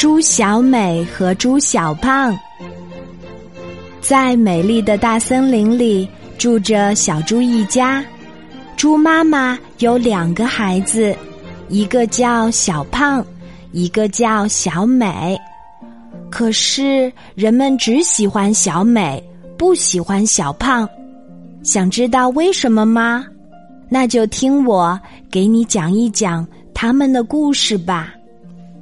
[0.00, 2.34] 猪小美和猪小胖
[4.00, 8.02] 在美丽的大森林里住着小猪一家。
[8.78, 11.14] 猪妈妈有两个孩子，
[11.68, 13.22] 一个叫小胖，
[13.72, 15.38] 一个叫小美。
[16.30, 19.22] 可是人们只喜欢小美，
[19.58, 20.88] 不喜欢小胖。
[21.62, 23.26] 想知道为什么吗？
[23.90, 24.98] 那就听我
[25.30, 28.14] 给你讲一讲他们的故事吧。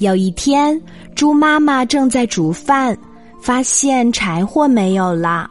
[0.00, 0.80] 有一天，
[1.14, 2.96] 猪妈妈正在煮饭，
[3.38, 5.48] 发现柴火没有了，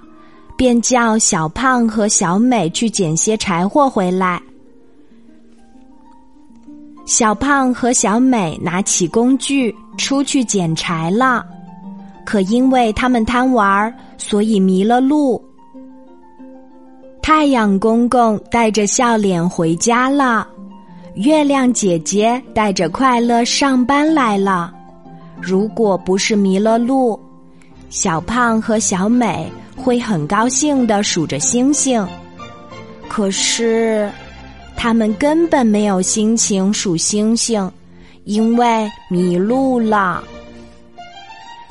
[0.57, 4.41] 便叫小胖和小美去捡些柴火回来。
[7.05, 11.45] 小胖和小美拿起工具出去捡柴了，
[12.25, 15.39] 可因为他们贪玩，所以迷了路。
[17.21, 20.47] 太阳公公带着笑脸回家了，
[21.19, 24.73] 月亮姐姐带着快乐上班来了。
[25.41, 27.19] 如果不是迷了路，
[27.89, 32.07] 小胖和小美会很高兴的数着星星。
[33.09, 34.09] 可是，
[34.77, 37.69] 他们根本没有心情数星星，
[38.23, 40.23] 因为迷路了。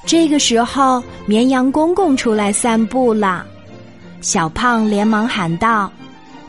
[0.05, 3.47] 这个时候，绵羊公公出来散步了。
[4.21, 5.91] 小胖连忙喊道：“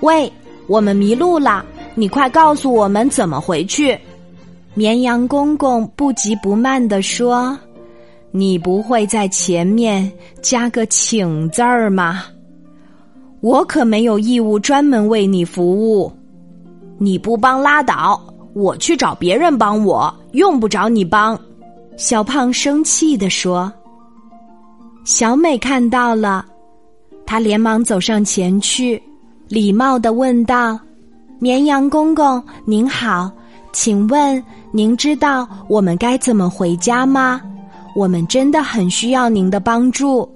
[0.02, 0.30] 喂，
[0.68, 3.98] 我们迷路了，你快告诉我们怎么回去。”
[4.76, 7.58] 绵羊公公不急不慢地说
[8.32, 10.10] ：“你不会在前面
[10.42, 12.24] 加个请字儿吗？
[13.42, 16.12] 我可没有义务专门为你服务。
[16.98, 18.22] 你不帮拉倒，
[18.54, 21.38] 我去找别人帮我，用不着你帮。”
[21.98, 23.72] 小胖生气地说。
[25.04, 26.46] 小美看到了。
[27.26, 29.02] 她连忙走上前去，
[29.48, 30.80] 礼貌的问道
[31.42, 33.32] ：“绵羊公公，您好，
[33.72, 37.42] 请问您知道我们该怎么回家吗？
[37.96, 40.30] 我们真的很需要您的帮助。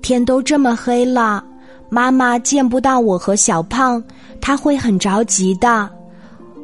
[0.00, 1.44] 天都这么黑了，
[1.90, 4.02] 妈妈见不到我和小胖，
[4.40, 5.86] 她会很着急的。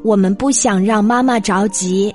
[0.02, 2.14] 我们不想让妈妈着急，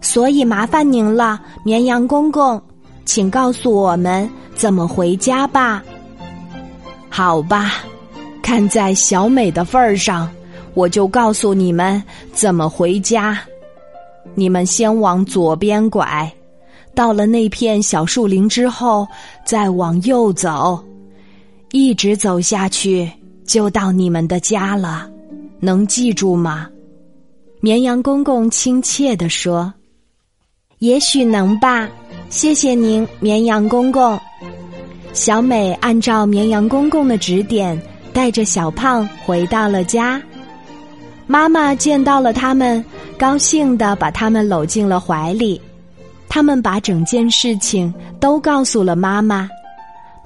[0.00, 2.58] 所以麻烦您了，绵羊公公，
[3.04, 5.82] 请告诉我们怎么回家吧。”
[7.10, 7.72] 好吧，
[8.42, 10.30] 看在小美的份儿上，
[10.74, 12.02] 我就告诉你们
[12.32, 13.38] 怎么回家。
[14.34, 16.32] 你们先往左边拐，
[16.94, 19.06] 到了那片小树林之后，
[19.44, 20.82] 再往右走，
[21.72, 23.10] 一直走下去
[23.44, 25.10] 就到你们的家了。
[25.60, 26.68] 能记住吗？
[27.60, 29.72] 绵羊公公亲切地说
[30.80, 31.88] ：“也许能吧，
[32.28, 34.18] 谢谢您，绵羊公公。”
[35.12, 37.80] 小美按照绵羊公公的指点，
[38.12, 40.20] 带着小胖回到了家。
[41.32, 42.84] 妈妈见到了他们，
[43.18, 45.58] 高兴地把他们搂进了怀里。
[46.28, 49.48] 他们把整件事情都告诉了妈妈。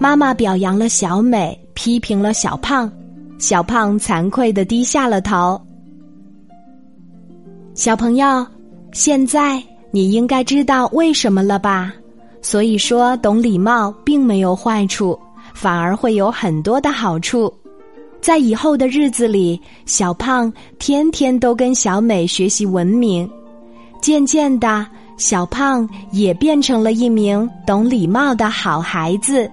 [0.01, 2.91] 妈妈表扬了小美，批评了小胖。
[3.39, 5.65] 小胖惭愧地低下了头。
[7.73, 8.45] 小朋友，
[8.91, 9.63] 现在
[9.93, 11.93] 你应该知道为什么了吧？
[12.43, 15.17] 所以说，懂礼貌并没有坏处，
[15.55, 17.53] 反而会有很多的好处。
[18.27, 23.31] 在以后的日子里，小胖天天都跟小美学习文明，
[24.03, 24.85] 渐渐的，
[25.17, 29.49] 小胖也变成了一名懂礼貌的好孩子。